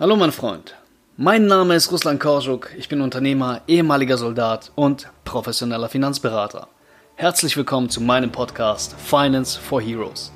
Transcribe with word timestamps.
Hallo 0.00 0.16
mein 0.16 0.32
Freund, 0.32 0.76
mein 1.18 1.44
Name 1.44 1.74
ist 1.74 1.92
Ruslan 1.92 2.18
Korschuk, 2.18 2.70
ich 2.78 2.88
bin 2.88 3.02
Unternehmer, 3.02 3.60
ehemaliger 3.68 4.16
Soldat 4.16 4.72
und 4.74 5.10
professioneller 5.26 5.90
Finanzberater. 5.90 6.68
Herzlich 7.16 7.54
willkommen 7.54 7.90
zu 7.90 8.00
meinem 8.00 8.32
Podcast 8.32 8.94
Finance 8.98 9.60
for 9.60 9.82
Heroes. 9.82 10.32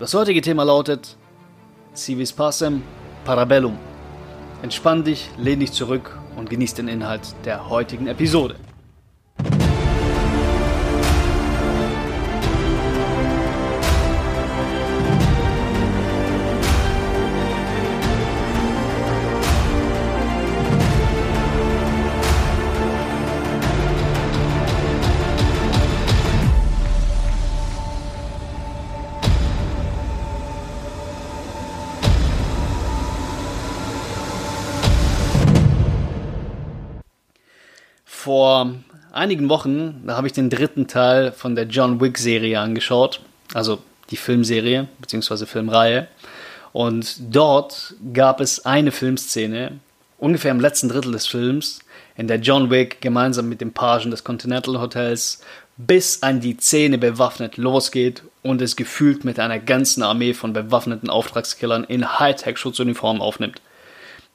Das 0.00 0.14
heutige 0.14 0.40
Thema 0.40 0.64
lautet 0.64 1.16
Civis 1.94 2.32
Pacem 2.32 2.82
Parabellum. 3.24 3.78
Entspann 4.62 5.04
dich, 5.04 5.30
lehn 5.38 5.60
dich 5.60 5.70
zurück 5.70 6.18
und 6.34 6.50
genieß 6.50 6.74
den 6.74 6.88
Inhalt 6.88 7.36
der 7.44 7.68
heutigen 7.70 8.08
Episode. 8.08 8.56
Vor 38.34 38.74
einigen 39.12 39.48
Wochen, 39.48 40.02
da 40.04 40.16
habe 40.16 40.26
ich 40.26 40.32
den 40.32 40.50
dritten 40.50 40.88
Teil 40.88 41.30
von 41.30 41.54
der 41.54 41.66
John 41.66 42.00
Wick 42.00 42.18
Serie 42.18 42.58
angeschaut, 42.58 43.20
also 43.52 43.78
die 44.10 44.16
Filmserie 44.16 44.88
bzw. 44.98 45.46
Filmreihe. 45.46 46.08
Und 46.72 47.14
dort 47.32 47.94
gab 48.12 48.40
es 48.40 48.66
eine 48.66 48.90
Filmszene, 48.90 49.78
ungefähr 50.18 50.50
im 50.50 50.58
letzten 50.58 50.88
Drittel 50.88 51.12
des 51.12 51.28
Films, 51.28 51.78
in 52.16 52.26
der 52.26 52.40
John 52.40 52.72
Wick 52.72 53.00
gemeinsam 53.00 53.48
mit 53.48 53.60
dem 53.60 53.72
Pagen 53.72 54.10
des 54.10 54.24
Continental 54.24 54.80
Hotels 54.80 55.40
bis 55.76 56.24
an 56.24 56.40
die 56.40 56.56
Zähne 56.56 56.98
bewaffnet 56.98 57.56
losgeht 57.56 58.24
und 58.42 58.60
es 58.60 58.74
gefühlt 58.74 59.24
mit 59.24 59.38
einer 59.38 59.60
ganzen 59.60 60.02
Armee 60.02 60.34
von 60.34 60.52
bewaffneten 60.52 61.08
Auftragskillern 61.08 61.84
in 61.84 62.18
Hightech-Schutzuniformen 62.18 63.22
aufnimmt. 63.22 63.62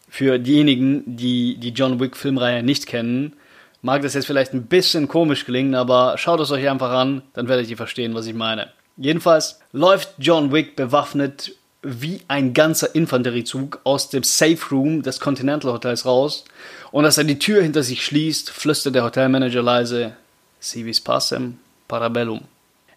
Für 0.08 0.40
diejenigen, 0.40 1.04
die 1.18 1.58
die 1.58 1.72
John 1.72 2.00
Wick 2.00 2.16
Filmreihe 2.16 2.64
nicht 2.64 2.88
kennen, 2.88 3.34
mag 3.82 4.02
das 4.02 4.14
jetzt 4.14 4.26
vielleicht 4.28 4.54
ein 4.54 4.66
bisschen 4.66 5.08
komisch 5.08 5.46
klingen, 5.46 5.76
aber 5.76 6.18
schaut 6.18 6.40
es 6.40 6.52
euch 6.52 6.70
einfach 6.70 6.92
an, 6.92 7.22
dann 7.34 7.48
werdet 7.48 7.70
ihr 7.70 7.78
verstehen, 7.78 8.14
was 8.14 8.28
ich 8.28 8.34
meine. 8.34 8.70
Jedenfalls 8.98 9.60
läuft 9.72 10.14
John 10.18 10.52
Wick 10.52 10.76
bewaffnet 10.76 11.56
wie 11.82 12.22
ein 12.28 12.54
ganzer 12.54 12.94
Infanteriezug 12.94 13.80
aus 13.86 14.10
dem 14.10 14.24
Safe 14.24 14.60
Room 14.72 15.02
des 15.02 15.20
Continental 15.22 15.72
Hotels 15.72 16.06
raus 16.06 16.44
und 16.92 17.06
als 17.06 17.18
er 17.18 17.24
die 17.24 17.40
Tür 17.40 17.62
hinter 17.62 17.84
sich 17.84 18.04
schließt, 18.04 18.50
flüstert 18.50 18.96
der 18.96 19.06
Hotelmanager 19.06 19.62
leise 19.62 20.14
Civis 20.62 21.00
Passem 21.00 21.58
Parabellum. 21.88 22.42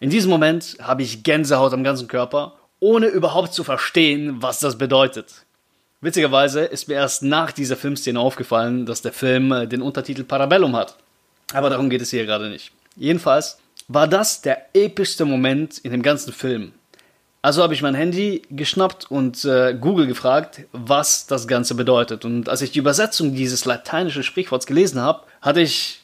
In 0.00 0.10
diesem 0.10 0.30
Moment 0.30 0.76
habe 0.80 1.04
ich 1.04 1.22
Gänsehaut 1.22 1.72
am 1.72 1.84
ganzen 1.84 2.08
Körper, 2.08 2.54
ohne 2.80 3.06
überhaupt 3.06 3.54
zu 3.54 3.62
verstehen, 3.62 4.42
was 4.42 4.58
das 4.58 4.76
bedeutet. 4.76 5.44
Witzigerweise 6.02 6.62
ist 6.62 6.88
mir 6.88 6.94
erst 6.94 7.22
nach 7.22 7.52
dieser 7.52 7.76
Filmszene 7.76 8.18
aufgefallen, 8.18 8.86
dass 8.86 9.02
der 9.02 9.12
Film 9.12 9.52
äh, 9.52 9.66
den 9.68 9.80
Untertitel 9.80 10.24
Parabellum 10.24 10.76
hat. 10.76 10.96
Aber 11.54 11.70
darum 11.70 11.88
geht 11.88 12.02
es 12.02 12.10
hier 12.10 12.26
gerade 12.26 12.50
nicht. 12.50 12.72
Jedenfalls 12.96 13.58
war 13.86 14.08
das 14.08 14.42
der 14.42 14.66
epischste 14.74 15.24
Moment 15.24 15.78
in 15.78 15.92
dem 15.92 16.02
ganzen 16.02 16.32
Film. 16.32 16.72
Also 17.40 17.62
habe 17.62 17.74
ich 17.74 17.82
mein 17.82 17.94
Handy 17.94 18.42
geschnappt 18.50 19.10
und 19.10 19.44
äh, 19.44 19.76
Google 19.80 20.08
gefragt, 20.08 20.62
was 20.72 21.26
das 21.26 21.46
Ganze 21.46 21.76
bedeutet. 21.76 22.24
Und 22.24 22.48
als 22.48 22.62
ich 22.62 22.72
die 22.72 22.80
Übersetzung 22.80 23.34
dieses 23.34 23.64
lateinischen 23.64 24.24
Sprichworts 24.24 24.66
gelesen 24.66 25.00
habe, 25.00 25.22
hatte 25.40 25.60
ich 25.60 26.02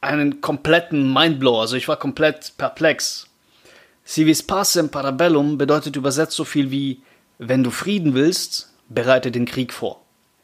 einen 0.00 0.40
kompletten 0.40 1.12
Mindblow. 1.12 1.60
Also 1.60 1.76
ich 1.76 1.88
war 1.88 1.96
komplett 1.96 2.52
perplex. 2.58 3.26
Si 4.04 4.24
pacem 4.34 4.88
parabellum 4.88 5.58
bedeutet 5.58 5.96
übersetzt 5.96 6.36
so 6.36 6.44
viel 6.44 6.70
wie, 6.70 7.02
wenn 7.38 7.64
du 7.64 7.70
Frieden 7.70 8.14
willst, 8.14 8.71
bereite 8.94 9.30
den 9.30 9.46
Krieg 9.46 9.72
vor. 9.72 10.00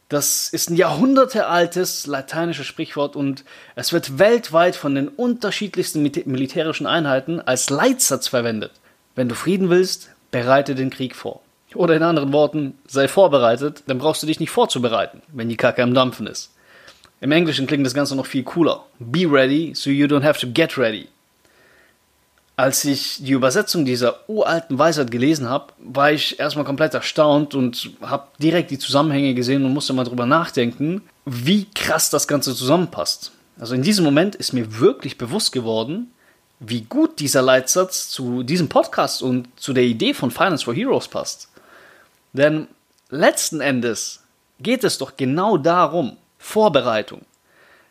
Das 0.08 0.48
ist 0.48 0.70
ein 0.70 0.76
jahrhundertealtes 0.76 2.06
lateinisches 2.06 2.66
Sprichwort 2.66 3.14
und 3.14 3.44
es 3.76 3.92
wird 3.92 4.18
weltweit 4.18 4.74
von 4.74 4.94
den 4.94 5.08
unterschiedlichsten 5.08 6.02
militärischen 6.02 6.86
Einheiten 6.86 7.40
als 7.40 7.68
Leitsatz 7.68 8.26
verwendet. 8.28 8.72
Wenn 9.14 9.28
du 9.28 9.34
Frieden 9.34 9.68
willst, 9.68 10.10
bereite 10.30 10.74
den 10.74 10.88
Krieg 10.88 11.14
vor. 11.14 11.42
Oder 11.74 11.94
in 11.94 12.02
anderen 12.02 12.32
Worten, 12.32 12.78
sei 12.86 13.06
vorbereitet, 13.08 13.82
dann 13.86 13.98
brauchst 13.98 14.22
du 14.22 14.26
dich 14.26 14.40
nicht 14.40 14.50
vorzubereiten, 14.50 15.20
wenn 15.32 15.50
die 15.50 15.58
Kacke 15.58 15.82
am 15.82 15.92
Dampfen 15.92 16.26
ist. 16.26 16.52
Im 17.20 17.32
Englischen 17.32 17.66
klingt 17.66 17.84
das 17.84 17.94
Ganze 17.94 18.16
noch 18.16 18.26
viel 18.26 18.44
cooler. 18.44 18.86
Be 18.98 19.30
ready, 19.30 19.74
so 19.74 19.90
you 19.90 20.06
don't 20.06 20.22
have 20.22 20.40
to 20.40 20.46
get 20.46 20.78
ready. 20.78 21.08
Als 22.58 22.84
ich 22.84 23.18
die 23.22 23.34
Übersetzung 23.34 23.84
dieser 23.84 24.28
uralten 24.28 24.80
Weisheit 24.80 25.12
gelesen 25.12 25.48
habe, 25.48 25.72
war 25.78 26.10
ich 26.10 26.40
erstmal 26.40 26.64
komplett 26.64 26.92
erstaunt 26.92 27.54
und 27.54 27.92
habe 28.00 28.26
direkt 28.40 28.72
die 28.72 28.80
Zusammenhänge 28.80 29.34
gesehen 29.34 29.64
und 29.64 29.72
musste 29.72 29.92
mal 29.92 30.02
drüber 30.02 30.26
nachdenken, 30.26 31.02
wie 31.24 31.66
krass 31.72 32.10
das 32.10 32.26
Ganze 32.26 32.56
zusammenpasst. 32.56 33.30
Also 33.60 33.76
in 33.76 33.82
diesem 33.82 34.04
Moment 34.04 34.34
ist 34.34 34.54
mir 34.54 34.80
wirklich 34.80 35.18
bewusst 35.18 35.52
geworden, 35.52 36.10
wie 36.58 36.80
gut 36.80 37.20
dieser 37.20 37.42
Leitsatz 37.42 38.08
zu 38.08 38.42
diesem 38.42 38.68
Podcast 38.68 39.22
und 39.22 39.46
zu 39.54 39.72
der 39.72 39.84
Idee 39.84 40.12
von 40.12 40.32
Finance 40.32 40.64
for 40.64 40.74
Heroes 40.74 41.06
passt. 41.06 41.50
Denn 42.32 42.66
letzten 43.08 43.60
Endes 43.60 44.24
geht 44.58 44.82
es 44.82 44.98
doch 44.98 45.16
genau 45.16 45.58
darum, 45.58 46.16
Vorbereitung. 46.38 47.20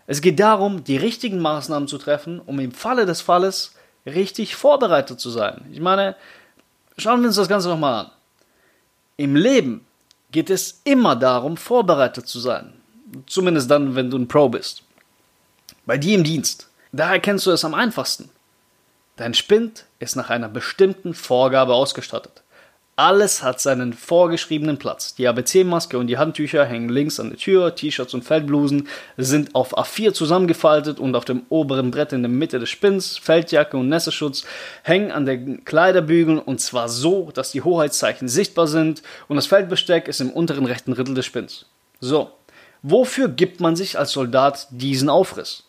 Es 0.08 0.20
geht 0.20 0.42
darum, 0.42 0.84
die 0.84 0.98
richtigen 0.98 1.40
Maßnahmen 1.40 1.88
zu 1.88 1.98
treffen, 1.98 2.42
um 2.46 2.60
im 2.60 2.74
Falle 2.74 3.06
des 3.06 3.22
Falles 3.22 3.72
richtig 4.08 4.56
vorbereitet 4.56 5.20
zu 5.20 5.30
sein. 5.30 5.66
Ich 5.72 5.80
meine, 5.80 6.16
schauen 6.98 7.22
wir 7.22 7.28
uns 7.28 7.36
das 7.36 7.50
Ganze 7.50 7.68
nochmal 7.68 8.06
an. 8.06 8.12
Im 9.18 9.36
Leben 9.36 9.86
geht 10.32 10.50
es 10.50 10.82
immer 10.84 11.16
darum, 11.16 11.58
vorbereitet 11.58 12.28
zu 12.28 12.40
sein. 12.40 12.74
Zumindest 13.26 13.70
dann, 13.70 13.96
wenn 13.96 14.10
du 14.10 14.18
ein 14.18 14.28
Pro 14.28 14.50
bist. 14.50 14.84
Bei 15.86 15.98
dir 15.98 16.16
im 16.16 16.24
Dienst. 16.24 16.70
Da 16.92 17.12
erkennst 17.12 17.46
du 17.46 17.52
es 17.52 17.66
am 17.66 17.74
einfachsten. 17.74 18.30
Dein 19.18 19.34
Spind 19.34 19.86
ist 20.00 20.16
nach 20.16 20.30
einer 20.30 20.50
bestimmten 20.50 21.14
Vorgabe 21.14 21.74
ausgestattet. 21.74 22.44
Alles 23.00 23.44
hat 23.44 23.62
seinen 23.62 23.94
vorgeschriebenen 23.94 24.80
Platz. 24.80 25.14
Die 25.14 25.28
ABC-Maske 25.28 26.00
und 26.00 26.08
die 26.08 26.18
Handtücher 26.18 26.66
hängen 26.66 26.90
links 26.90 27.20
an 27.20 27.30
der 27.30 27.38
Tür, 27.38 27.76
T-Shirts 27.76 28.16
und 28.16 28.24
Feldblusen 28.24 28.88
sind 29.18 29.54
auf 29.54 29.78
A4 29.78 30.14
zusammengefaltet 30.14 31.00
und 31.00 31.14
auf 31.14 31.24
dem 31.24 31.44
oberen 31.50 31.92
Brett 31.92 32.12
in 32.12 32.24
der 32.24 32.32
Mitte 32.32 32.58
des 32.58 32.72
Spinns, 32.72 33.20
Feldjacke 33.20 33.78
und 33.78 33.88
Nässeschutz 33.88 34.46
hängen 34.82 35.12
an 35.12 35.28
den 35.28 35.64
Kleiderbügeln 35.64 36.40
und 36.40 36.60
zwar 36.60 36.90
so, 36.90 37.30
dass 37.32 37.52
die 37.52 37.62
Hoheitszeichen 37.62 38.28
sichtbar 38.28 38.66
sind 38.66 39.04
und 39.28 39.36
das 39.36 39.46
Feldbesteck 39.46 40.08
ist 40.08 40.20
im 40.20 40.32
unteren 40.32 40.66
rechten 40.66 40.96
Drittel 40.96 41.14
des 41.14 41.28
Spinns. 41.28 41.68
So, 42.00 42.32
wofür 42.82 43.28
gibt 43.28 43.60
man 43.60 43.76
sich 43.76 44.00
als 44.00 44.12
Soldat 44.12 44.70
diesen 44.72 45.10
Aufriss? 45.10 45.66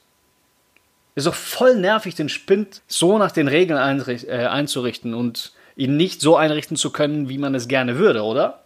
Ist 1.14 1.26
doch 1.26 1.34
voll 1.34 1.76
nervig, 1.76 2.14
den 2.14 2.30
Spind 2.30 2.80
so 2.86 3.18
nach 3.18 3.32
den 3.32 3.48
Regeln 3.48 3.78
äh, 3.78 4.46
einzurichten 4.46 5.12
und 5.12 5.52
ihn 5.78 5.96
nicht 5.96 6.20
so 6.20 6.36
einrichten 6.36 6.76
zu 6.76 6.90
können, 6.90 7.28
wie 7.28 7.38
man 7.38 7.54
es 7.54 7.68
gerne 7.68 7.98
würde, 7.98 8.22
oder? 8.22 8.64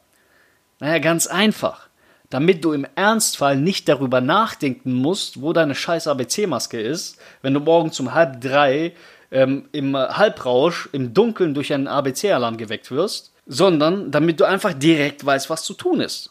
Naja, 0.81 0.99
ganz 0.99 1.27
einfach. 1.27 1.89
Damit 2.31 2.65
du 2.65 2.73
im 2.73 2.87
Ernstfall 2.95 3.57
nicht 3.57 3.89
darüber 3.89 4.23
nachdenken 4.23 4.95
musst, 4.95 5.43
wo 5.43 5.53
deine 5.53 5.75
scheiß 5.75 6.07
ABC-Maske 6.07 6.81
ist, 6.81 7.19
wenn 7.43 7.53
du 7.53 7.61
morgen 7.61 7.93
zum 7.93 8.15
halb 8.15 8.41
drei 8.41 8.95
ähm, 9.31 9.69
im 9.73 9.95
Halbrausch 9.95 10.89
im 10.93 11.13
Dunkeln 11.13 11.53
durch 11.53 11.75
einen 11.75 11.87
ABC-Alarm 11.87 12.57
geweckt 12.57 12.91
wirst, 12.91 13.33
sondern 13.47 14.11
damit 14.11 14.41
du 14.41 14.45
einfach 14.45 14.73
direkt 14.73 15.25
weißt, 15.25 15.51
was 15.51 15.65
zu 15.65 15.75
tun 15.75 16.01
ist. 16.01 16.31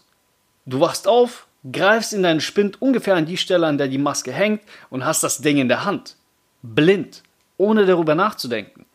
Du 0.65 0.79
wachst 0.79 1.07
auf, 1.07 1.45
greifst 1.71 2.13
in 2.13 2.23
deinen 2.23 2.41
Spind 2.41 2.81
ungefähr 2.81 3.15
an 3.15 3.27
die 3.27 3.37
Stelle, 3.37 3.67
an 3.67 3.77
der 3.77 3.87
die 3.87 3.99
Maske 3.99 4.31
hängt 4.31 4.63
und 4.89 5.05
hast 5.05 5.23
das 5.23 5.39
Ding 5.39 5.59
in 5.59 5.67
der 5.67 5.85
Hand. 5.85 6.15
Blind, 6.63 7.21
ohne 7.57 7.85
darüber 7.85 8.15
nachzudenken 8.15 8.85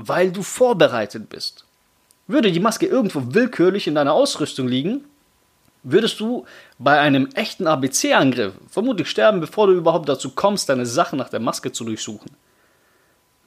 weil 0.00 0.30
du 0.30 0.42
vorbereitet 0.42 1.28
bist. 1.28 1.64
Würde 2.28 2.52
die 2.52 2.60
Maske 2.60 2.86
irgendwo 2.86 3.34
willkürlich 3.34 3.88
in 3.88 3.96
deiner 3.96 4.12
Ausrüstung 4.12 4.68
liegen, 4.68 5.04
würdest 5.82 6.20
du 6.20 6.46
bei 6.78 7.00
einem 7.00 7.28
echten 7.34 7.66
ABC-Angriff 7.66 8.54
vermutlich 8.68 9.10
sterben, 9.10 9.40
bevor 9.40 9.66
du 9.66 9.72
überhaupt 9.72 10.08
dazu 10.08 10.30
kommst, 10.30 10.68
deine 10.68 10.86
Sachen 10.86 11.18
nach 11.18 11.30
der 11.30 11.40
Maske 11.40 11.72
zu 11.72 11.84
durchsuchen. 11.84 12.30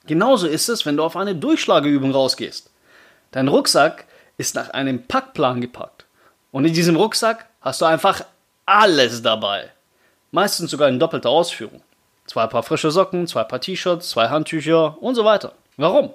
Genauso 0.08 0.48
ist 0.48 0.68
es, 0.68 0.86
wenn 0.86 0.98
du 0.98 1.04
auf 1.04 1.16
eine 1.16 1.36
Durchschlageübung 1.36 2.12
rausgehst. 2.12 2.70
Dein 3.32 3.48
Rucksack 3.48 4.06
ist 4.38 4.56
nach 4.56 4.72
einem 4.72 5.08
Packplan 5.08 5.62
gepackt. 5.62 6.06
Und 6.52 6.66
in 6.66 6.74
diesem 6.74 6.98
Rucksack 6.98 7.46
hast 7.62 7.80
du 7.82 7.86
einfach 7.86 8.26
alles 8.66 9.22
dabei. 9.22 9.70
Meistens 10.32 10.72
sogar 10.72 10.90
in 10.90 11.00
doppelter 11.00 11.30
Ausführung. 11.30 11.82
Zwei 12.26 12.48
Paar 12.48 12.64
frische 12.64 12.92
Socken, 12.92 13.28
zwei 13.28 13.44
Paar 13.44 13.62
T-Shirts, 13.62 14.10
zwei 14.10 14.30
Handtücher 14.30 15.02
und 15.02 15.16
so 15.16 15.24
weiter. 15.24 15.54
Warum? 15.78 16.12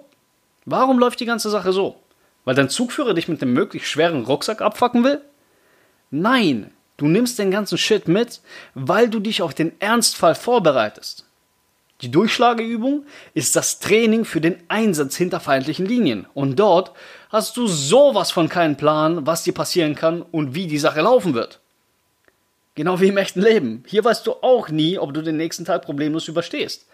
Warum 0.67 0.99
läuft 0.99 1.21
die 1.21 1.27
ganze 1.27 1.49
Sache 1.49 1.73
so? 1.73 1.97
Weil 2.45 2.57
dein 2.57 2.69
Zugführer 2.69 3.15
dich 3.15 3.29
mit 3.29 3.41
einem 3.41 3.53
möglichst 3.53 3.89
schweren 3.89 4.25
Rucksack 4.25 4.61
abfacken 4.61 5.05
will? 5.05 5.21
Nein, 6.11 6.73
du 6.97 7.07
nimmst 7.07 7.39
den 7.39 7.51
ganzen 7.51 7.79
Shit 7.79 8.09
mit, 8.09 8.41
weil 8.75 9.09
du 9.09 9.21
dich 9.21 9.43
auf 9.43 9.55
den 9.55 9.81
Ernstfall 9.81 10.35
vorbereitest. 10.35 11.25
Die 12.03 12.11
Durchschlageübung 12.11 13.07
ist 13.33 13.57
das 13.57 13.79
Training 13.79 14.25
für 14.25 14.41
den 14.41 14.59
Einsatz 14.69 15.17
hinter 15.17 15.41
feindlichen 15.41 15.87
Linien. 15.87 16.27
Und 16.35 16.57
dort 16.57 16.93
hast 17.31 17.57
du 17.57 17.67
sowas 17.67 18.31
von 18.31 18.49
keinen 18.49 18.77
Plan, 18.77 19.27
was 19.27 19.45
dir 19.45 19.55
passieren 19.55 19.95
kann 19.95 20.21
und 20.21 20.55
wie 20.55 20.67
die 20.67 20.79
Sache 20.79 21.01
laufen 21.01 21.33
wird. 21.33 21.61
Genau 22.75 23.01
wie 23.01 23.09
im 23.09 23.17
echten 23.17 23.41
Leben. 23.41 23.85
Hier 23.87 24.05
weißt 24.05 24.27
du 24.27 24.33
auch 24.43 24.69
nie, 24.69 24.99
ob 24.99 25.15
du 25.15 25.23
den 25.23 25.39
nächsten 25.39 25.65
Tag 25.65 25.83
problemlos 25.83 26.29
überstehst. 26.29 26.87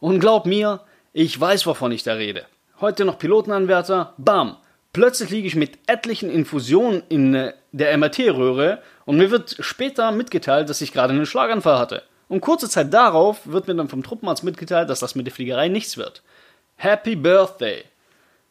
Und 0.00 0.18
glaub 0.18 0.46
mir, 0.46 0.80
ich 1.12 1.38
weiß, 1.38 1.66
wovon 1.66 1.92
ich 1.92 2.02
da 2.02 2.14
rede. 2.14 2.46
Heute 2.80 3.04
noch 3.04 3.18
Pilotenanwärter, 3.18 4.14
bam. 4.18 4.56
Plötzlich 4.92 5.30
liege 5.30 5.48
ich 5.48 5.56
mit 5.56 5.80
etlichen 5.88 6.30
Infusionen 6.30 7.02
in 7.08 7.34
äh, 7.34 7.52
der 7.72 7.96
MRT-Röhre 7.98 8.80
und 9.04 9.16
mir 9.16 9.32
wird 9.32 9.56
später 9.58 10.12
mitgeteilt, 10.12 10.70
dass 10.70 10.80
ich 10.80 10.92
gerade 10.92 11.12
einen 11.12 11.26
Schlaganfall 11.26 11.76
hatte. 11.76 12.04
Und 12.28 12.40
kurze 12.40 12.68
Zeit 12.68 12.94
darauf 12.94 13.40
wird 13.46 13.66
mir 13.66 13.74
dann 13.74 13.88
vom 13.88 14.04
Truppenarzt 14.04 14.44
mitgeteilt, 14.44 14.88
dass 14.90 15.00
das 15.00 15.16
mit 15.16 15.26
der 15.26 15.34
Fliegerei 15.34 15.66
nichts 15.66 15.96
wird. 15.96 16.22
Happy 16.76 17.16
Birthday! 17.16 17.82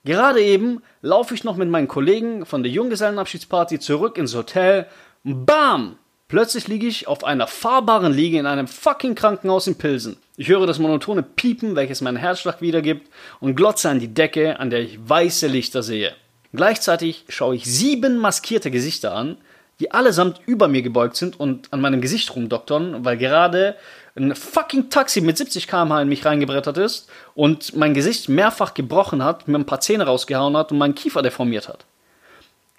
Gerade 0.03 0.41
eben 0.41 0.81
laufe 1.01 1.33
ich 1.33 1.45
noch 1.45 1.55
mit 1.55 1.69
meinen 1.69 1.87
Kollegen 1.87 2.45
von 2.45 2.63
der 2.63 2.71
Junggesellenabschiedsparty 2.73 3.79
zurück 3.79 4.17
ins 4.17 4.35
Hotel. 4.35 4.87
Bam! 5.23 5.97
Plötzlich 6.27 6.67
liege 6.67 6.87
ich 6.87 7.07
auf 7.07 7.23
einer 7.23 7.47
fahrbaren 7.47 8.11
Liege 8.11 8.39
in 8.39 8.45
einem 8.45 8.67
fucking 8.67 9.15
Krankenhaus 9.15 9.67
in 9.67 9.77
Pilsen. 9.77 10.17
Ich 10.39 10.49
höre 10.49 10.67
das 10.67 10.77
monotone 10.77 11.23
Piepen, 11.23 11.75
welches 11.75 12.01
meinen 12.01 12.17
Herzschlag 12.17 12.61
wiedergibt, 12.61 13.09
und 13.39 13.55
glotze 13.55 13.89
an 13.89 13.99
die 13.99 14.13
Decke, 14.13 14.59
an 14.59 14.69
der 14.69 14.81
ich 14.81 14.99
weiße 15.01 15.47
Lichter 15.47 15.81
sehe. 15.81 16.13
Gleichzeitig 16.53 17.25
schaue 17.27 17.55
ich 17.55 17.65
sieben 17.65 18.19
maskierte 18.19 18.69
Gesichter 18.69 19.15
an, 19.15 19.37
die 19.79 19.91
allesamt 19.91 20.39
über 20.45 20.67
mir 20.67 20.83
gebeugt 20.83 21.15
sind 21.15 21.39
und 21.39 21.73
an 21.73 21.81
meinem 21.81 22.01
Gesicht 22.01 22.35
rumdoktern, 22.35 23.03
weil 23.03 23.17
gerade 23.17 23.77
ein 24.15 24.35
fucking 24.35 24.91
Taxi 24.91 25.21
mit 25.21 25.39
70 25.39 25.67
km/h 25.67 26.03
in 26.03 26.07
mich 26.07 26.23
reingebrettert 26.23 26.77
ist 26.77 27.09
und 27.33 27.75
mein 27.75 27.95
Gesicht 27.95 28.29
mehrfach 28.29 28.75
gebrochen 28.75 29.23
hat, 29.23 29.47
mir 29.47 29.57
ein 29.57 29.65
paar 29.65 29.81
Zähne 29.81 30.05
rausgehauen 30.05 30.55
hat 30.55 30.71
und 30.71 30.77
meinen 30.77 30.95
Kiefer 30.95 31.23
deformiert 31.23 31.67
hat. 31.67 31.85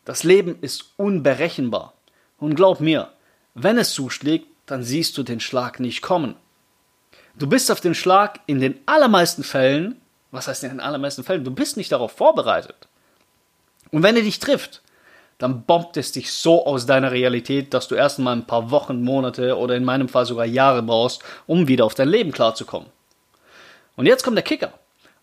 Das 0.05 0.22
Leben 0.22 0.58
ist 0.60 0.93
unberechenbar. 0.96 1.93
Und 2.38 2.55
glaub 2.55 2.78
mir, 2.78 3.08
wenn 3.55 3.78
es 3.78 3.90
zuschlägt, 3.90 4.46
dann 4.66 4.84
siehst 4.84 5.19
du 5.19 5.25
den 5.25 5.40
Schlag 5.40 5.81
nicht 5.81 6.02
kommen. 6.02 6.37
Du 7.38 7.46
bist 7.46 7.70
auf 7.70 7.81
den 7.81 7.94
Schlag 7.94 8.40
in 8.46 8.61
den 8.61 8.81
allermeisten 8.87 9.44
Fällen, 9.44 10.00
was 10.32 10.49
heißt 10.49 10.64
in 10.64 10.70
den 10.70 10.81
allermeisten 10.81 11.23
Fällen, 11.23 11.44
du 11.44 11.52
bist 11.52 11.76
nicht 11.76 11.93
darauf 11.93 12.11
vorbereitet. 12.11 12.88
Und 13.93 14.02
wenn 14.02 14.17
er 14.17 14.23
dich 14.23 14.40
trifft, 14.40 14.82
dann 15.38 15.62
bombt 15.62 15.96
es 15.96 16.11
dich 16.11 16.32
so 16.32 16.67
aus 16.67 16.85
deiner 16.87 17.12
Realität, 17.12 17.73
dass 17.73 17.87
du 17.87 17.94
erst 17.94 18.19
mal 18.19 18.32
ein 18.32 18.46
paar 18.46 18.73
Wochen, 18.73 19.05
Monate 19.05 19.56
oder 19.56 19.76
in 19.76 19.85
meinem 19.85 20.08
Fall 20.08 20.26
sogar 20.26 20.46
Jahre 20.46 20.82
brauchst, 20.82 21.23
um 21.46 21.69
wieder 21.69 21.85
auf 21.85 21.94
dein 21.94 22.08
Leben 22.08 22.32
klarzukommen. 22.32 22.88
Und 23.94 24.06
jetzt 24.06 24.25
kommt 24.25 24.37
der 24.37 24.43
Kicker. 24.43 24.73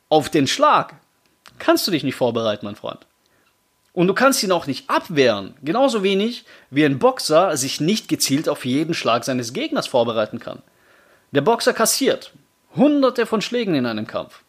Auf 0.08 0.30
den 0.30 0.48
Schlag 0.48 0.96
kannst 1.60 1.86
du 1.86 1.92
dich 1.92 2.06
nicht 2.06 2.16
vorbereiten, 2.16 2.66
mein 2.66 2.78
Freund. 2.78 3.06
Und 3.92 4.08
du 4.08 4.14
kannst 4.14 4.42
ihn 4.42 4.54
auch 4.54 4.68
nicht 4.68 4.90
abwehren. 4.90 5.56
Genauso 5.64 6.02
wenig 6.02 6.46
wie 6.70 6.86
ein 6.86 6.98
Boxer 6.98 7.58
sich 7.58 7.82
nicht 7.82 8.08
gezielt 8.08 8.48
auf 8.48 8.64
jeden 8.64 8.94
Schlag 8.94 9.26
seines 9.26 9.52
Gegners 9.52 9.88
vorbereiten 9.88 10.40
kann. 10.40 10.62
Der 11.36 11.42
Boxer 11.42 11.74
kassiert 11.74 12.32
hunderte 12.78 13.26
von 13.26 13.42
Schlägen 13.42 13.76
in 13.76 13.86
einem 13.86 14.08
Kampf. 14.08 14.44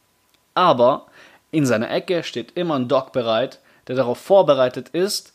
Aber 0.55 1.07
in 1.51 1.67
seiner 1.67 1.91
Ecke 1.91 2.23
steht 2.23 2.57
immer 2.57 2.77
ein 2.77 2.87
Doc 2.87 3.11
bereit, 3.11 3.59
der 3.89 3.97
darauf 3.97 4.19
vorbereitet 4.19 4.91
ist, 4.91 5.33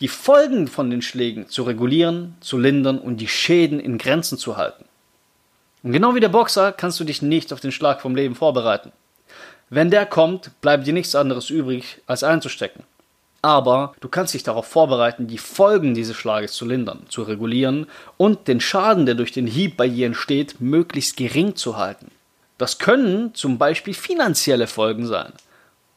die 0.00 0.08
Folgen 0.08 0.66
von 0.66 0.88
den 0.88 1.02
Schlägen 1.02 1.46
zu 1.50 1.64
regulieren, 1.64 2.38
zu 2.40 2.56
lindern 2.56 2.98
und 2.98 3.18
die 3.18 3.28
Schäden 3.28 3.80
in 3.80 3.98
Grenzen 3.98 4.38
zu 4.38 4.56
halten. 4.56 4.86
Und 5.82 5.92
genau 5.92 6.14
wie 6.14 6.20
der 6.20 6.30
Boxer 6.30 6.72
kannst 6.72 6.98
du 7.00 7.04
dich 7.04 7.20
nicht 7.20 7.52
auf 7.52 7.60
den 7.60 7.72
Schlag 7.72 8.00
vom 8.00 8.16
Leben 8.16 8.34
vorbereiten. 8.34 8.90
Wenn 9.68 9.90
der 9.90 10.06
kommt, 10.06 10.58
bleibt 10.62 10.86
dir 10.86 10.94
nichts 10.94 11.14
anderes 11.14 11.50
übrig, 11.50 12.00
als 12.06 12.24
einzustecken 12.24 12.82
aber 13.44 13.92
du 14.00 14.08
kannst 14.08 14.32
dich 14.32 14.42
darauf 14.42 14.66
vorbereiten, 14.66 15.26
die 15.26 15.36
Folgen 15.36 15.92
dieses 15.92 16.16
Schlages 16.16 16.54
zu 16.54 16.64
lindern, 16.64 17.04
zu 17.10 17.24
regulieren 17.24 17.86
und 18.16 18.48
den 18.48 18.58
Schaden, 18.58 19.04
der 19.04 19.16
durch 19.16 19.32
den 19.32 19.46
Hieb 19.46 19.76
bei 19.76 19.86
dir 19.86 20.06
entsteht, 20.06 20.62
möglichst 20.62 21.18
gering 21.18 21.54
zu 21.54 21.76
halten. 21.76 22.10
Das 22.56 22.78
können 22.78 23.34
zum 23.34 23.58
Beispiel 23.58 23.92
finanzielle 23.92 24.66
Folgen 24.66 25.06
sein. 25.06 25.34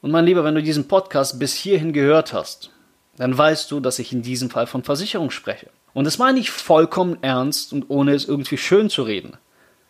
Und 0.01 0.11
mein 0.11 0.25
Lieber, 0.25 0.43
wenn 0.43 0.55
du 0.55 0.61
diesen 0.61 0.89
Podcast 0.89 1.39
bis 1.39 1.53
hierhin 1.53 1.93
gehört 1.93 2.33
hast, 2.33 2.69
dann 3.15 3.37
weißt 3.37 3.71
du, 3.71 3.79
dass 3.79 3.99
ich 3.99 4.11
in 4.11 4.23
diesem 4.23 4.49
Fall 4.49 4.67
von 4.67 4.83
Versicherung 4.83 5.31
spreche. 5.31 5.69
Und 5.93 6.03
das 6.03 6.17
meine 6.17 6.41
ich 6.41 6.51
vollkommen 6.51 7.17
ernst 7.21 7.71
und 7.71 7.85
ohne 7.87 8.13
es 8.13 8.25
irgendwie 8.25 8.57
schön 8.57 8.89
zu 8.89 9.03
reden. 9.03 9.37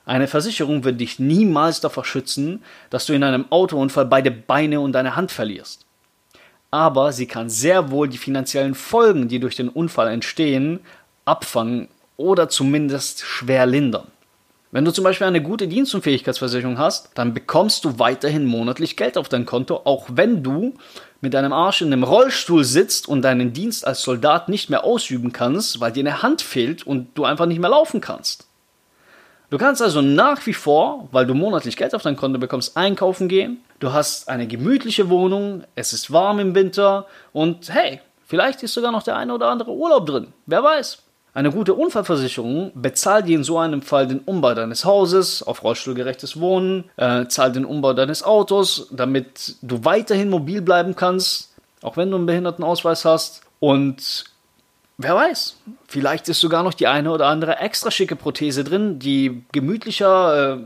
Eine 0.06 0.28
Versicherung 0.28 0.84
wird 0.84 1.02
dich 1.02 1.18
niemals 1.18 1.82
davor 1.82 2.06
schützen, 2.06 2.64
dass 2.92 3.08
du 3.08 3.14
in 3.14 3.24
einem 3.24 3.46
Autounfall 3.50 4.06
beide 4.06 4.30
Beine 4.30 4.80
und 4.80 4.92
deine 4.92 5.16
Hand 5.16 5.32
verlierst 5.32 5.87
aber 6.72 7.12
sie 7.12 7.28
kann 7.28 7.50
sehr 7.50 7.92
wohl 7.92 8.08
die 8.08 8.18
finanziellen 8.18 8.76
Folgen, 8.76 9.28
die 9.28 9.40
durch 9.40 9.56
den 9.56 9.70
Unfall 9.70 10.10
entstehen, 10.10 10.80
abfangen 11.26 11.88
oder 12.18 12.50
zumindest 12.50 13.22
schwer 13.22 13.66
lindern. 13.66 14.08
Wenn 14.72 14.84
du 14.84 14.92
zum 14.92 15.06
Beispiel 15.06 15.28
eine 15.28 15.42
gute 15.42 15.68
Dienstunfähigkeitsversicherung 15.68 16.78
hast, 16.78 17.12
dann 17.16 17.34
bekommst 17.34 17.86
du 17.86 18.00
weiterhin 18.00 18.46
monatlich 18.46 18.98
Geld 18.98 19.18
auf 19.18 19.30
dein 19.30 19.46
Konto, 19.46 19.82
auch 19.86 20.08
wenn 20.12 20.44
du 20.44 20.74
mit 21.22 21.34
deinem 21.34 21.54
Arsch 21.54 21.82
in 21.82 21.94
einem 21.94 22.04
Rollstuhl 22.04 22.66
sitzt 22.66 23.08
und 23.08 23.22
deinen 23.22 23.54
Dienst 23.54 23.88
als 23.88 24.02
Soldat 24.02 24.50
nicht 24.50 24.70
mehr 24.70 24.84
ausüben 24.84 25.32
kannst, 25.32 25.80
weil 25.80 25.94
dir 25.94 26.02
eine 26.02 26.22
Hand 26.22 26.42
fehlt 26.42 26.86
und 26.86 27.18
du 27.18 27.24
einfach 27.24 27.46
nicht 27.46 27.60
mehr 27.60 27.70
laufen 27.70 28.02
kannst. 28.02 28.48
Du 29.50 29.58
kannst 29.58 29.82
also 29.82 30.02
nach 30.02 30.46
wie 30.46 30.54
vor, 30.54 31.08
weil 31.14 31.26
du 31.26 31.34
monatlich 31.34 31.78
Geld 31.78 31.96
auf 31.96 32.02
dein 32.02 32.18
Konto 32.18 32.38
bekommst, 32.38 32.76
einkaufen 32.76 33.30
gehen. 33.30 33.62
Du 33.80 33.94
hast 33.94 34.28
eine 34.28 34.48
gemütliche 34.48 35.10
Wohnung, 35.10 35.64
es 35.76 35.94
ist 35.94 36.12
warm 36.12 36.40
im 36.40 36.56
Winter 36.56 37.06
und 37.32 37.72
hey, 37.72 38.02
vielleicht 38.26 38.64
ist 38.64 38.74
sogar 38.74 38.92
noch 38.92 39.04
der 39.04 39.16
eine 39.16 39.34
oder 39.34 39.50
andere 39.50 39.72
Urlaub 39.72 40.08
drin. 40.08 40.34
Wer 40.48 40.64
weiß. 40.64 41.04
Eine 41.36 41.52
gute 41.52 41.76
Unfallversicherung 41.76 42.72
bezahlt 42.74 43.28
dir 43.28 43.36
in 43.36 43.44
so 43.44 43.60
einem 43.60 43.84
Fall 43.84 44.08
den 44.08 44.20
Umbau 44.20 44.56
deines 44.56 44.86
Hauses 44.86 45.44
auf 45.44 45.64
rollstuhlgerechtes 45.64 46.40
Wohnen, 46.40 46.90
äh, 46.98 47.28
zahlt 47.28 47.56
den 47.56 47.66
Umbau 47.66 47.94
deines 47.94 48.24
Autos, 48.24 48.88
damit 48.90 49.56
du 49.62 49.86
weiterhin 49.86 50.32
mobil 50.32 50.64
bleiben 50.64 50.96
kannst, 50.96 51.54
auch 51.84 51.96
wenn 51.96 52.10
du 52.10 52.18
einen 52.18 52.26
Behindertenausweis 52.26 53.06
hast 53.06 53.42
und 53.60 54.26
Wer 55.00 55.14
weiß, 55.14 55.58
vielleicht 55.88 56.28
ist 56.28 56.40
sogar 56.40 56.64
noch 56.64 56.74
die 56.74 56.88
eine 56.88 57.12
oder 57.12 57.28
andere 57.28 57.60
extra 57.60 57.92
schicke 57.92 58.16
Prothese 58.16 58.64
drin, 58.64 58.98
die 58.98 59.44
gemütlicher, 59.52 60.56
äh, 60.56 60.60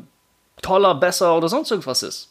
toller, 0.62 0.96
besser 0.96 1.36
oder 1.36 1.50
sonst 1.50 1.70
irgendwas 1.70 2.02
ist. 2.02 2.31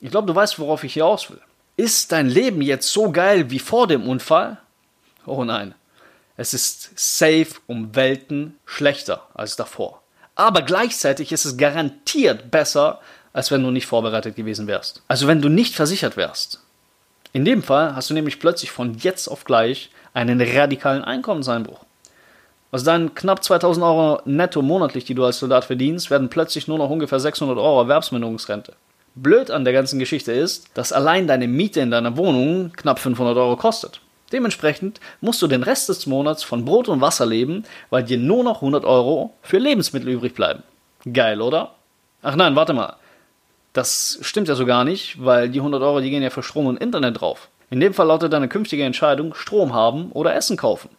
Ich 0.00 0.10
glaube, 0.10 0.26
du 0.26 0.34
weißt, 0.34 0.58
worauf 0.58 0.84
ich 0.84 0.94
hier 0.94 1.06
aus 1.06 1.30
will. 1.30 1.40
Ist 1.76 2.12
dein 2.12 2.28
Leben 2.28 2.62
jetzt 2.62 2.92
so 2.92 3.10
geil 3.10 3.50
wie 3.50 3.58
vor 3.58 3.86
dem 3.86 4.08
Unfall? 4.08 4.58
Oh 5.26 5.44
nein. 5.44 5.74
Es 6.36 6.52
ist 6.52 6.98
safe 6.98 7.48
um 7.66 7.94
Welten 7.94 8.58
schlechter 8.66 9.26
als 9.34 9.56
davor. 9.56 10.02
Aber 10.34 10.62
gleichzeitig 10.62 11.32
ist 11.32 11.46
es 11.46 11.56
garantiert 11.56 12.50
besser, 12.50 13.00
als 13.32 13.50
wenn 13.50 13.62
du 13.62 13.70
nicht 13.70 13.86
vorbereitet 13.86 14.36
gewesen 14.36 14.66
wärst. 14.66 15.02
Also 15.08 15.26
wenn 15.26 15.40
du 15.40 15.48
nicht 15.48 15.74
versichert 15.74 16.16
wärst. 16.16 16.60
In 17.32 17.44
dem 17.44 17.62
Fall 17.62 17.94
hast 17.94 18.10
du 18.10 18.14
nämlich 18.14 18.38
plötzlich 18.38 18.70
von 18.70 18.94
jetzt 18.94 19.28
auf 19.28 19.44
gleich 19.44 19.90
einen 20.14 20.40
radikalen 20.40 21.04
Einkommenseinbruch. 21.04 21.84
Aus 22.70 22.84
deinen 22.84 23.14
knapp 23.14 23.44
2000 23.44 23.84
Euro 23.84 24.20
netto 24.24 24.60
monatlich, 24.60 25.04
die 25.04 25.14
du 25.14 25.24
als 25.24 25.38
Soldat 25.38 25.64
verdienst, 25.64 26.10
werden 26.10 26.28
plötzlich 26.28 26.68
nur 26.68 26.78
noch 26.78 26.90
ungefähr 26.90 27.20
600 27.20 27.56
Euro 27.56 27.80
Erwerbsminderungsrente. 27.80 28.74
Blöd 29.16 29.50
an 29.50 29.64
der 29.64 29.72
ganzen 29.72 29.98
Geschichte 29.98 30.32
ist, 30.32 30.68
dass 30.74 30.92
allein 30.92 31.26
deine 31.26 31.48
Miete 31.48 31.80
in 31.80 31.90
deiner 31.90 32.18
Wohnung 32.18 32.72
knapp 32.76 32.98
500 32.98 33.36
Euro 33.36 33.56
kostet. 33.56 34.02
Dementsprechend 34.30 35.00
musst 35.22 35.40
du 35.40 35.46
den 35.46 35.62
Rest 35.62 35.88
des 35.88 36.06
Monats 36.06 36.42
von 36.42 36.66
Brot 36.66 36.88
und 36.88 37.00
Wasser 37.00 37.24
leben, 37.24 37.64
weil 37.88 38.02
dir 38.02 38.18
nur 38.18 38.44
noch 38.44 38.56
100 38.56 38.84
Euro 38.84 39.32
für 39.40 39.58
Lebensmittel 39.58 40.10
übrig 40.10 40.34
bleiben. 40.34 40.62
Geil, 41.10 41.40
oder? 41.40 41.74
Ach 42.22 42.36
nein, 42.36 42.56
warte 42.56 42.74
mal. 42.74 42.96
Das 43.72 44.18
stimmt 44.20 44.48
ja 44.48 44.54
so 44.54 44.66
gar 44.66 44.84
nicht, 44.84 45.24
weil 45.24 45.48
die 45.48 45.60
100 45.60 45.82
Euro, 45.82 46.00
die 46.00 46.10
gehen 46.10 46.22
ja 46.22 46.30
für 46.30 46.42
Strom 46.42 46.66
und 46.66 46.76
Internet 46.76 47.20
drauf. 47.20 47.48
In 47.70 47.80
dem 47.80 47.94
Fall 47.94 48.08
lautet 48.08 48.34
deine 48.34 48.48
künftige 48.48 48.84
Entscheidung 48.84 49.34
Strom 49.34 49.72
haben 49.72 50.12
oder 50.12 50.34
Essen 50.34 50.58
kaufen. 50.58 50.90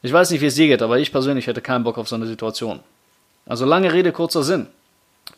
Ich 0.00 0.12
weiß 0.12 0.30
nicht, 0.30 0.40
wie 0.40 0.46
es 0.46 0.54
dir 0.54 0.68
geht, 0.68 0.80
aber 0.80 0.98
ich 0.98 1.12
persönlich 1.12 1.46
hätte 1.46 1.60
keinen 1.60 1.84
Bock 1.84 1.98
auf 1.98 2.08
so 2.08 2.16
eine 2.16 2.26
Situation. 2.26 2.80
Also 3.44 3.66
lange 3.66 3.92
Rede, 3.92 4.12
kurzer 4.12 4.42
Sinn. 4.42 4.68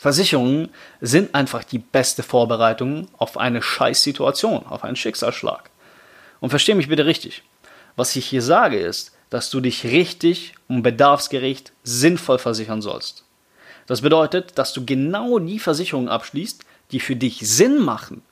Versicherungen 0.00 0.70
sind 1.00 1.34
einfach 1.36 1.62
die 1.62 1.78
beste 1.78 2.24
Vorbereitung 2.24 3.06
auf 3.18 3.36
eine 3.36 3.62
Scheißsituation, 3.62 4.66
auf 4.66 4.82
einen 4.82 4.96
Schicksalsschlag. 4.96 5.70
Und 6.40 6.50
verstehe 6.50 6.74
mich 6.74 6.88
bitte 6.88 7.06
richtig. 7.06 7.42
Was 7.94 8.16
ich 8.16 8.26
hier 8.26 8.42
sage 8.42 8.78
ist, 8.78 9.12
dass 9.28 9.50
du 9.50 9.60
dich 9.60 9.84
richtig 9.84 10.54
und 10.66 10.82
bedarfsgerecht 10.82 11.72
sinnvoll 11.84 12.38
versichern 12.38 12.82
sollst. 12.82 13.24
Das 13.86 14.00
bedeutet, 14.00 14.58
dass 14.58 14.72
du 14.72 14.84
genau 14.84 15.38
die 15.38 15.58
Versicherungen 15.58 16.08
abschließt, 16.08 16.64
die 16.90 17.00
für 17.00 17.14
dich 17.14 17.40
Sinn 17.40 17.78
machen 17.78 18.22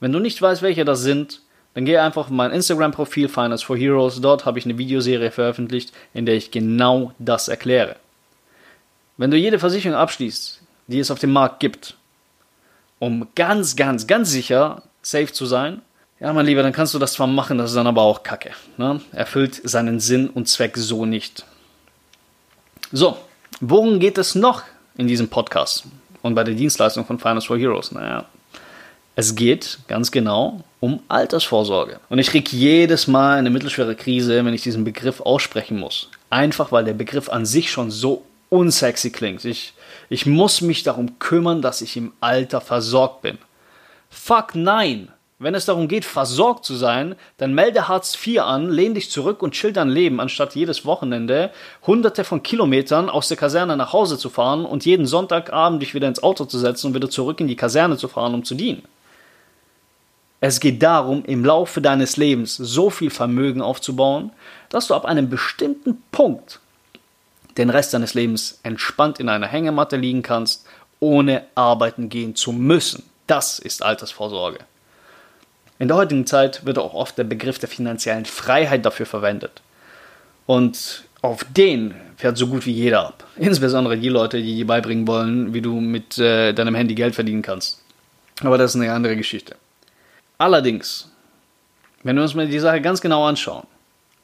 wenn 0.00 0.12
du 0.12 0.18
nicht 0.18 0.40
weißt, 0.40 0.62
welche 0.62 0.84
das 0.84 1.00
sind, 1.00 1.40
dann 1.74 1.84
geh 1.84 1.98
einfach 1.98 2.22
auf 2.22 2.30
mein 2.30 2.52
Instagram-Profil 2.52 3.28
Finance 3.28 3.64
for 3.64 3.76
Heroes. 3.76 4.20
Dort 4.20 4.44
habe 4.44 4.58
ich 4.58 4.64
eine 4.64 4.78
Videoserie 4.78 5.30
veröffentlicht, 5.30 5.92
in 6.14 6.26
der 6.26 6.36
ich 6.36 6.50
genau 6.50 7.12
das 7.18 7.48
erkläre. 7.48 7.96
Wenn 9.16 9.30
du 9.30 9.36
jede 9.36 9.58
Versicherung 9.58 9.96
abschließt, 9.96 10.60
die 10.86 11.00
es 11.00 11.10
auf 11.10 11.18
dem 11.18 11.32
Markt 11.32 11.60
gibt, 11.60 11.96
um 12.98 13.28
ganz, 13.34 13.76
ganz, 13.76 14.06
ganz 14.06 14.30
sicher 14.30 14.82
safe 15.02 15.32
zu 15.32 15.46
sein, 15.46 15.82
ja, 16.18 16.32
mein 16.32 16.46
Lieber, 16.46 16.62
dann 16.62 16.72
kannst 16.72 16.94
du 16.94 16.98
das 16.98 17.12
zwar 17.12 17.26
machen, 17.26 17.58
das 17.58 17.70
ist 17.70 17.76
dann 17.76 17.86
aber 17.86 18.02
auch 18.02 18.22
Kacke. 18.22 18.52
Ne? 18.78 19.02
Erfüllt 19.12 19.60
seinen 19.64 20.00
Sinn 20.00 20.30
und 20.30 20.48
Zweck 20.48 20.78
so 20.78 21.04
nicht. 21.04 21.44
So, 22.90 23.18
worum 23.60 24.00
geht 24.00 24.16
es 24.16 24.34
noch 24.34 24.62
in 24.96 25.08
diesem 25.08 25.28
Podcast 25.28 25.84
und 26.22 26.34
bei 26.34 26.42
der 26.42 26.54
Dienstleistung 26.54 27.04
von 27.04 27.18
Finance 27.18 27.46
for 27.46 27.58
Heroes? 27.58 27.92
Naja, 27.92 28.24
es 29.14 29.34
geht 29.34 29.78
ganz 29.88 30.10
genau 30.10 30.62
um 30.80 31.02
Altersvorsorge. 31.08 32.00
Und 32.08 32.18
ich 32.18 32.28
kriege 32.28 32.56
jedes 32.56 33.06
Mal 33.06 33.38
eine 33.38 33.50
mittelschwere 33.50 33.94
Krise, 33.94 34.42
wenn 34.42 34.54
ich 34.54 34.62
diesen 34.62 34.84
Begriff 34.84 35.20
aussprechen 35.20 35.78
muss. 35.78 36.08
Einfach 36.30 36.72
weil 36.72 36.84
der 36.84 36.94
Begriff 36.94 37.28
an 37.28 37.44
sich 37.44 37.70
schon 37.70 37.90
so 37.90 38.24
unsexy 38.48 39.10
klingt. 39.10 39.44
Ich, 39.44 39.74
ich 40.08 40.26
muss 40.26 40.60
mich 40.60 40.82
darum 40.82 41.18
kümmern, 41.18 41.62
dass 41.62 41.80
ich 41.80 41.96
im 41.96 42.12
Alter 42.20 42.60
versorgt 42.60 43.22
bin. 43.22 43.38
Fuck 44.10 44.54
nein! 44.54 45.08
Wenn 45.38 45.54
es 45.54 45.66
darum 45.66 45.86
geht, 45.86 46.06
versorgt 46.06 46.64
zu 46.64 46.74
sein, 46.74 47.14
dann 47.36 47.52
melde 47.52 47.88
Hartz 47.88 48.16
IV 48.26 48.40
an, 48.40 48.70
lehn 48.70 48.94
dich 48.94 49.10
zurück 49.10 49.42
und 49.42 49.52
chill 49.52 49.70
dein 49.70 49.90
Leben, 49.90 50.18
anstatt 50.18 50.54
jedes 50.54 50.86
Wochenende 50.86 51.50
hunderte 51.86 52.24
von 52.24 52.42
Kilometern 52.42 53.10
aus 53.10 53.28
der 53.28 53.36
Kaserne 53.36 53.76
nach 53.76 53.92
Hause 53.92 54.16
zu 54.16 54.30
fahren 54.30 54.64
und 54.64 54.86
jeden 54.86 55.04
Sonntagabend 55.04 55.82
dich 55.82 55.92
wieder 55.92 56.08
ins 56.08 56.22
Auto 56.22 56.46
zu 56.46 56.58
setzen 56.58 56.86
und 56.86 56.94
wieder 56.94 57.10
zurück 57.10 57.38
in 57.40 57.48
die 57.48 57.56
Kaserne 57.56 57.98
zu 57.98 58.08
fahren, 58.08 58.32
um 58.32 58.44
zu 58.44 58.54
dienen. 58.54 58.82
Es 60.40 60.58
geht 60.58 60.82
darum, 60.82 61.22
im 61.26 61.44
Laufe 61.44 61.82
deines 61.82 62.16
Lebens 62.16 62.56
so 62.56 62.88
viel 62.88 63.10
Vermögen 63.10 63.60
aufzubauen, 63.60 64.32
dass 64.70 64.86
du 64.86 64.94
ab 64.94 65.04
einem 65.04 65.28
bestimmten 65.28 66.02
Punkt 66.12 66.60
den 67.58 67.70
Rest 67.70 67.94
deines 67.94 68.14
Lebens 68.14 68.60
entspannt 68.62 69.20
in 69.20 69.28
einer 69.28 69.46
Hängematte 69.46 69.96
liegen 69.96 70.22
kannst, 70.22 70.66
ohne 71.00 71.44
arbeiten 71.54 72.08
gehen 72.08 72.34
zu 72.36 72.52
müssen. 72.52 73.02
Das 73.26 73.58
ist 73.58 73.82
Altersvorsorge. 73.82 74.58
In 75.78 75.88
der 75.88 75.96
heutigen 75.96 76.26
Zeit 76.26 76.64
wird 76.64 76.78
auch 76.78 76.94
oft 76.94 77.18
der 77.18 77.24
Begriff 77.24 77.58
der 77.58 77.68
finanziellen 77.68 78.24
Freiheit 78.24 78.86
dafür 78.86 79.06
verwendet. 79.06 79.62
Und 80.46 81.04
auf 81.22 81.44
den 81.44 81.94
fährt 82.16 82.38
so 82.38 82.46
gut 82.46 82.64
wie 82.66 82.72
jeder 82.72 83.06
ab. 83.06 83.24
Insbesondere 83.36 83.98
die 83.98 84.08
Leute, 84.08 84.40
die 84.40 84.54
dir 84.56 84.66
beibringen 84.66 85.06
wollen, 85.06 85.52
wie 85.52 85.60
du 85.60 85.80
mit 85.80 86.18
äh, 86.18 86.52
deinem 86.52 86.74
Handy 86.74 86.94
Geld 86.94 87.14
verdienen 87.14 87.42
kannst. 87.42 87.80
Aber 88.42 88.58
das 88.58 88.74
ist 88.74 88.80
eine 88.80 88.92
andere 88.92 89.16
Geschichte. 89.16 89.56
Allerdings, 90.38 91.10
wenn 92.02 92.16
wir 92.16 92.22
uns 92.22 92.34
mal 92.34 92.46
die 92.46 92.58
Sache 92.58 92.80
ganz 92.80 93.00
genau 93.00 93.26
anschauen, 93.26 93.66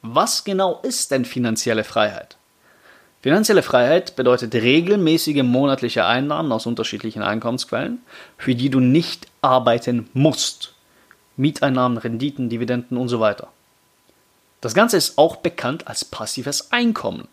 was 0.01 0.43
genau 0.43 0.79
ist 0.83 1.11
denn 1.11 1.25
finanzielle 1.25 1.83
Freiheit? 1.83 2.37
Finanzielle 3.23 3.63
Freiheit 3.63 4.17
bedeutet 4.17 4.53
regelmäßige 4.53 5.43
monatliche 5.43 6.05
Einnahmen 6.05 6.51
aus 6.51 6.65
unterschiedlichen 6.65 7.23
Einkommensquellen, 7.23 7.99
für 8.37 8.53
die 8.53 8.69
du 8.69 8.81
nicht 8.81 9.27
arbeiten 9.41 10.09
musst. 10.11 10.73
Mieteinnahmen, 11.37 11.97
Renditen, 11.97 12.49
Dividenden 12.49 12.97
und 12.97 13.07
so 13.07 13.21
weiter. 13.21 13.47
Das 14.59 14.73
Ganze 14.73 14.97
ist 14.97 15.17
auch 15.17 15.37
bekannt 15.37 15.87
als 15.87 16.03
passives 16.03 16.73
Einkommen. 16.73 17.29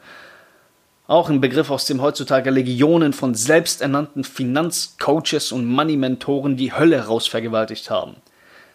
Auch 1.09 1.29
ein 1.29 1.41
Begriff, 1.41 1.73
aus 1.73 1.87
dem 1.87 2.01
heutzutage 2.01 2.51
Legionen 2.51 3.13
von 3.13 3.35
selbsternannten 3.35 4.23
Finanzcoaches 4.23 5.51
und 5.51 5.67
Money-Mentoren 5.67 6.57
die 6.57 6.73
Hölle 6.73 7.07
rausvergewaltigt 7.07 7.91
haben. 7.91 8.15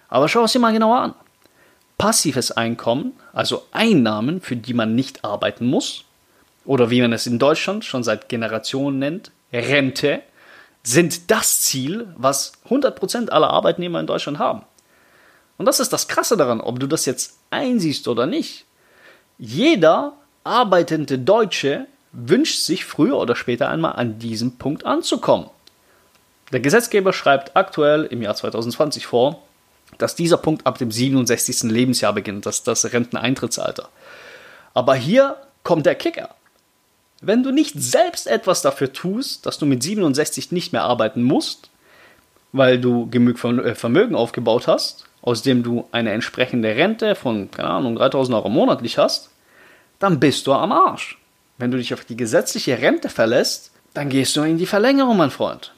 Aber 0.10 0.28
schau 0.28 0.44
es 0.44 0.52
dir 0.52 0.60
mal 0.60 0.74
genauer 0.74 1.00
an. 1.00 1.14
Passives 1.98 2.52
Einkommen, 2.52 3.14
also 3.32 3.64
Einnahmen, 3.72 4.42
für 4.42 4.58
die 4.58 4.74
man 4.74 4.96
nicht 4.96 5.24
arbeiten 5.24 5.66
muss, 5.66 6.04
oder 6.66 6.90
wie 6.90 7.02
man 7.02 7.14
es 7.14 7.28
in 7.28 7.40
Deutschland 7.40 7.86
schon 7.86 8.04
seit 8.04 8.30
Generationen 8.30 9.00
nennt, 9.00 9.32
Rente, 9.54 10.22
sind 10.84 11.32
das 11.32 11.62
Ziel, 11.62 12.08
was 12.16 12.54
100% 12.70 13.30
aller 13.30 13.50
Arbeitnehmer 13.50 14.00
in 14.00 14.08
Deutschland 14.08 14.40
haben. 14.40 14.64
Und 15.58 15.66
das 15.66 15.80
ist 15.80 15.94
das 15.94 16.08
Krasse 16.08 16.38
daran, 16.38 16.62
ob 16.62 16.80
du 16.80 16.88
das 16.88 17.06
jetzt 17.06 17.40
einsiehst 17.50 18.08
oder 18.08 18.26
nicht. 18.26 18.66
Jeder 19.38 20.14
arbeitende 20.44 21.18
Deutsche 21.18 21.88
wünscht 22.12 22.60
sich 22.60 22.86
früher 22.86 23.18
oder 23.18 23.36
später 23.36 23.70
einmal 23.70 23.94
an 23.94 24.20
diesem 24.20 24.58
Punkt 24.58 24.86
anzukommen. 24.86 25.50
Der 26.52 26.60
Gesetzgeber 26.60 27.14
schreibt 27.14 27.56
aktuell 27.56 28.06
im 28.06 28.22
Jahr 28.22 28.36
2020 28.36 29.08
vor, 29.08 29.42
dass 29.98 30.16
dieser 30.16 30.38
Punkt 30.38 30.68
ab 30.68 30.78
dem 30.78 30.92
67. 30.92 31.64
Lebensjahr 31.64 32.14
beginnt, 32.14 32.46
das 32.46 32.58
ist 32.58 32.68
das 32.68 32.94
Renteneintrittsalter. 32.94 33.90
Aber 34.74 34.96
hier 34.96 35.38
kommt 35.64 35.86
der 35.86 35.96
Kicker. 35.96 36.36
Wenn 37.25 37.41
du 37.41 37.50
nicht 37.50 37.74
selbst 37.82 38.27
etwas 38.27 38.62
dafür 38.62 38.94
tust, 38.94 39.48
dass 39.48 39.58
du 39.58 39.65
mit 39.65 39.82
67 39.82 40.51
nicht 40.51 40.74
mehr 40.74 40.84
arbeiten 40.84 41.24
musst, 41.24 41.72
weil 42.51 42.79
du 42.79 43.10
genug 43.10 43.44
äh, 43.44 43.74
Vermögen 43.74 44.15
aufgebaut 44.15 44.67
hast, 44.67 45.05
aus 45.24 45.41
dem 45.41 45.63
du 45.63 45.88
eine 45.91 46.12
entsprechende 46.12 46.75
Rente 46.75 47.15
von, 47.15 47.50
keine 47.50 47.72
Ahnung, 47.72 47.96
3000 47.96 48.36
Euro 48.36 48.50
monatlich 48.50 49.00
hast, 49.00 49.32
dann 49.98 50.20
bist 50.20 50.46
du 50.46 50.53
am 50.53 50.72
Arsch. 50.72 51.17
Wenn 51.58 51.72
du 51.72 51.77
dich 51.77 51.96
auf 51.96 52.05
die 52.05 52.15
gesetzliche 52.15 52.79
Rente 52.79 53.10
verlässt, 53.10 53.72
dann 53.96 54.10
gehst 54.10 54.36
du 54.36 54.44
in 54.44 54.60
die 54.60 54.67
Verlängerung, 54.67 55.17
mein 55.17 55.32
Freund. 55.32 55.74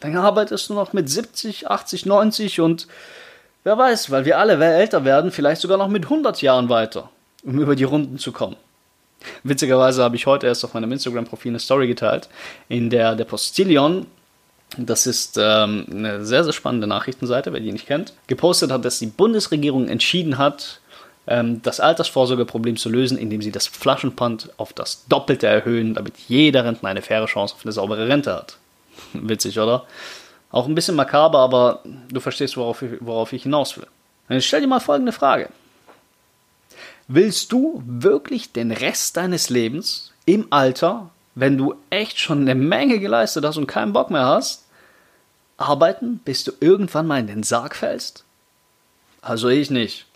Dann 0.00 0.16
arbeitest 0.16 0.70
du 0.70 0.74
noch 0.74 0.94
mit 0.94 1.10
70, 1.10 1.68
80, 1.68 2.06
90 2.06 2.60
und 2.62 2.88
wer 3.62 3.76
weiß, 3.76 4.10
weil 4.10 4.24
wir 4.24 4.38
alle 4.38 4.54
älter 4.64 5.04
werden, 5.04 5.32
vielleicht 5.32 5.60
sogar 5.60 5.76
noch 5.76 5.88
mit 5.88 6.04
100 6.04 6.40
Jahren 6.40 6.70
weiter, 6.70 7.10
um 7.44 7.58
über 7.60 7.76
die 7.76 7.84
Runden 7.84 8.16
zu 8.16 8.32
kommen. 8.32 8.56
Witzigerweise 9.42 10.02
habe 10.02 10.16
ich 10.16 10.26
heute 10.26 10.46
erst 10.46 10.64
auf 10.64 10.74
meinem 10.74 10.92
Instagram-Profil 10.92 11.52
eine 11.52 11.58
Story 11.58 11.86
geteilt, 11.86 12.28
in 12.68 12.90
der 12.90 13.14
der 13.14 13.24
Postillion 13.24 14.06
das 14.76 15.06
ist 15.06 15.38
ähm, 15.40 15.86
eine 15.90 16.24
sehr, 16.24 16.44
sehr 16.44 16.52
spannende 16.52 16.86
Nachrichtenseite, 16.86 17.52
wer 17.52 17.60
die 17.60 17.72
nicht 17.72 17.86
kennt. 17.86 18.12
Gepostet 18.26 18.70
hat, 18.70 18.84
dass 18.84 18.98
die 18.98 19.06
Bundesregierung 19.06 19.88
entschieden 19.88 20.36
hat, 20.36 20.80
ähm, 21.26 21.62
das 21.62 21.80
Altersvorsorgeproblem 21.80 22.76
zu 22.76 22.90
lösen, 22.90 23.16
indem 23.16 23.40
sie 23.40 23.50
das 23.50 23.66
Flaschenpfand 23.66 24.50
auf 24.58 24.72
das 24.72 25.06
Doppelte 25.08 25.46
erhöhen, 25.46 25.94
damit 25.94 26.14
jeder 26.28 26.64
Rentner 26.64 26.90
eine 26.90 27.02
faire 27.02 27.26
Chance 27.26 27.54
auf 27.54 27.64
eine 27.64 27.72
saubere 27.72 28.08
Rente 28.08 28.34
hat. 28.34 28.58
Witzig, 29.14 29.58
oder? 29.58 29.84
Auch 30.50 30.66
ein 30.66 30.74
bisschen 30.74 30.96
makaber, 30.96 31.38
aber 31.40 31.82
du 32.10 32.20
verstehst, 32.20 32.56
worauf 32.56 32.82
ich, 32.82 32.92
worauf 33.00 33.32
ich 33.32 33.42
hinaus 33.44 33.76
will. 33.76 33.86
Dann 34.28 34.40
stell 34.40 34.60
dir 34.60 34.66
mal 34.66 34.80
folgende 34.80 35.12
Frage. 35.12 35.48
Willst 37.08 37.52
du 37.52 37.82
wirklich 37.86 38.52
den 38.52 38.70
Rest 38.70 39.16
deines 39.16 39.50
Lebens 39.50 40.12
im 40.26 40.46
Alter 40.50 41.10
wenn 41.40 41.56
du 41.56 41.76
echt 41.88 42.18
schon 42.18 42.40
eine 42.40 42.56
Menge 42.56 42.98
geleistet 42.98 43.44
hast 43.44 43.58
und 43.58 43.68
keinen 43.68 43.92
Bock 43.92 44.10
mehr 44.10 44.24
hast, 44.24 44.64
arbeiten, 45.56 46.18
bis 46.24 46.42
du 46.42 46.50
irgendwann 46.58 47.06
mal 47.06 47.20
in 47.20 47.28
den 47.28 47.44
Sarg 47.44 47.76
fällst? 47.76 48.24
Also 49.22 49.48
ich 49.48 49.70
nicht. 49.70 50.06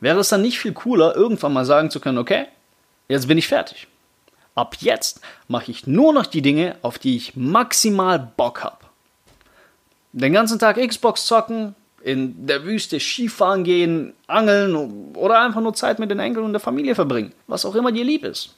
Wäre 0.00 0.20
es 0.20 0.28
dann 0.28 0.42
nicht 0.42 0.58
viel 0.58 0.74
cooler, 0.74 1.16
irgendwann 1.16 1.54
mal 1.54 1.64
sagen 1.64 1.90
zu 1.90 1.98
können, 1.98 2.18
okay, 2.18 2.44
jetzt 3.08 3.26
bin 3.26 3.38
ich 3.38 3.48
fertig. 3.48 3.86
Ab 4.54 4.76
jetzt 4.80 5.22
mache 5.48 5.70
ich 5.70 5.86
nur 5.86 6.12
noch 6.12 6.26
die 6.26 6.42
Dinge, 6.42 6.76
auf 6.82 6.98
die 6.98 7.16
ich 7.16 7.36
maximal 7.36 8.18
Bock 8.18 8.62
habe. 8.62 8.84
Den 10.12 10.34
ganzen 10.34 10.58
Tag 10.58 10.76
Xbox 10.76 11.24
zocken, 11.24 11.74
in 12.02 12.46
der 12.46 12.64
Wüste 12.64 12.98
Skifahren 12.98 13.64
gehen, 13.64 14.14
angeln 14.26 15.14
oder 15.14 15.40
einfach 15.40 15.60
nur 15.60 15.74
Zeit 15.74 15.98
mit 15.98 16.10
den 16.10 16.18
Enkeln 16.18 16.46
und 16.46 16.52
der 16.52 16.60
Familie 16.60 16.94
verbringen, 16.94 17.32
was 17.46 17.64
auch 17.64 17.74
immer 17.74 17.92
dir 17.92 18.04
lieb 18.04 18.24
ist. 18.24 18.54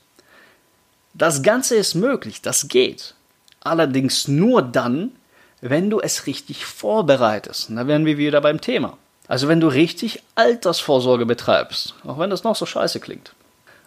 Das 1.15 1.43
Ganze 1.43 1.77
ist 1.77 1.95
möglich, 1.95 2.41
das 2.41 2.69
geht. 2.69 3.15
Allerdings 3.61 4.29
nur 4.29 4.63
dann, 4.63 5.13
wenn 5.61 5.91
du 5.91 6.01
es 6.01 6.27
richtig 6.27 6.65
vorbereitest. 6.65 7.71
Und 7.71 7.77
da 7.77 7.87
wären 7.87 8.07
wir 8.07 8.19
wieder 8.19 8.41
beim 8.41 8.61
Thema. 8.61 8.97
Also 9.29 9.49
wenn 9.49 9.61
du 9.61 9.69
richtig 9.69 10.23
Altersvorsorge 10.35 11.27
betreibst, 11.27 11.95
auch 12.05 12.19
wenn 12.19 12.31
das 12.31 12.45
noch 12.45 12.57
so 12.57 12.67
scheiße 12.67 13.01
klingt. 13.01 13.35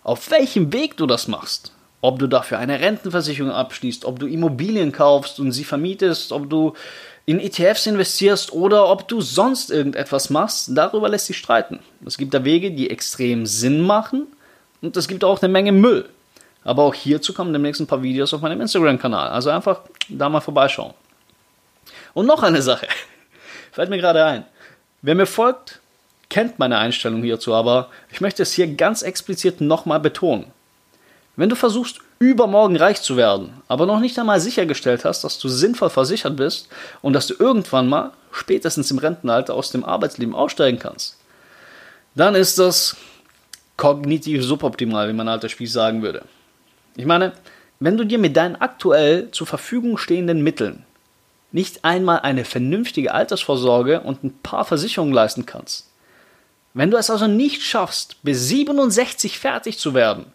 Auf 0.03 0.31
welchem 0.31 0.71
Weg 0.71 0.97
du 0.97 1.07
das 1.07 1.27
machst, 1.27 1.71
ob 2.01 2.19
du 2.19 2.27
dafür 2.27 2.59
eine 2.59 2.79
Rentenversicherung 2.79 3.51
abschließt, 3.51 4.05
ob 4.05 4.19
du 4.19 4.27
Immobilien 4.27 4.91
kaufst 4.91 5.39
und 5.39 5.51
sie 5.51 5.63
vermietest, 5.63 6.31
ob 6.31 6.49
du 6.49 6.73
in 7.25 7.39
ETFs 7.39 7.87
investierst 7.87 8.53
oder 8.53 8.89
ob 8.89 9.07
du 9.07 9.19
sonst 9.21 9.71
irgendetwas 9.71 10.29
machst, 10.29 10.69
darüber 10.73 11.09
lässt 11.09 11.25
sich 11.25 11.37
streiten. 11.37 11.79
Es 12.05 12.17
gibt 12.17 12.33
da 12.33 12.43
Wege, 12.43 12.71
die 12.71 12.89
extrem 12.89 13.45
Sinn 13.45 13.81
machen 13.81 14.27
und 14.81 14.95
es 14.95 15.07
gibt 15.07 15.23
auch 15.23 15.41
eine 15.41 15.51
Menge 15.51 15.71
Müll. 15.71 16.07
Aber 16.63 16.83
auch 16.83 16.93
hierzu 16.93 17.33
kommen 17.33 17.53
demnächst 17.53 17.81
ein 17.81 17.87
paar 17.87 18.03
Videos 18.03 18.33
auf 18.33 18.41
meinem 18.41 18.61
Instagram-Kanal. 18.61 19.29
Also 19.29 19.49
einfach 19.49 19.81
da 20.09 20.29
mal 20.29 20.41
vorbeischauen. 20.41 20.93
Und 22.13 22.25
noch 22.25 22.43
eine 22.43 22.61
Sache. 22.61 22.87
Fällt 23.71 23.89
mir 23.89 23.97
gerade 23.97 24.23
ein. 24.23 24.45
Wer 25.01 25.15
mir 25.15 25.27
folgt, 25.27 25.79
kennt 26.29 26.57
meine 26.57 26.77
Einstellung 26.77 27.21
hierzu, 27.21 27.53
aber 27.53 27.89
ich 28.11 28.21
möchte 28.21 28.41
es 28.43 28.53
hier 28.53 28.67
ganz 28.67 29.03
explizit 29.03 29.61
nochmal 29.61 29.99
betonen. 29.99 30.45
Wenn 31.35 31.49
du 31.49 31.55
versuchst, 31.55 31.99
übermorgen 32.19 32.77
reich 32.77 33.01
zu 33.01 33.17
werden, 33.17 33.53
aber 33.67 33.85
noch 33.85 33.99
nicht 33.99 34.17
einmal 34.17 34.39
sichergestellt 34.39 35.05
hast, 35.05 35.23
dass 35.23 35.37
du 35.37 35.49
sinnvoll 35.49 35.89
versichert 35.89 36.35
bist 36.37 36.69
und 37.01 37.13
dass 37.13 37.27
du 37.27 37.35
irgendwann 37.37 37.87
mal, 37.87 38.11
spätestens 38.31 38.91
im 38.91 38.97
Rentenalter, 38.97 39.53
aus 39.53 39.71
dem 39.71 39.83
Arbeitsleben 39.83 40.35
aussteigen 40.35 40.79
kannst, 40.79 41.17
dann 42.15 42.35
ist 42.35 42.59
das 42.59 42.95
kognitiv 43.77 44.43
suboptimal, 44.43 45.09
wie 45.09 45.13
mein 45.13 45.27
alter 45.27 45.49
Spiel 45.49 45.67
sagen 45.67 46.01
würde. 46.01 46.23
Ich 46.95 47.05
meine, 47.05 47.33
wenn 47.79 47.97
du 47.97 48.05
dir 48.05 48.17
mit 48.17 48.37
deinen 48.37 48.55
aktuell 48.55 49.31
zur 49.31 49.47
Verfügung 49.47 49.97
stehenden 49.97 50.41
Mitteln 50.41 50.85
nicht 51.51 51.83
einmal 51.83 52.19
eine 52.19 52.45
vernünftige 52.45 53.13
Altersvorsorge 53.13 54.01
und 54.01 54.23
ein 54.23 54.37
paar 54.41 54.65
Versicherungen 54.65 55.13
leisten 55.13 55.45
kannst, 55.45 55.89
wenn 56.73 56.91
du 56.91 56.97
es 56.97 57.09
also 57.09 57.27
nicht 57.27 57.63
schaffst, 57.63 58.17
bis 58.23 58.47
67 58.47 59.39
fertig 59.39 59.77
zu 59.77 59.93
werden, 59.93 60.25